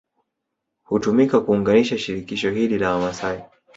[0.91, 3.43] Htumika kuunganisha shirikisho hili la Wamaasai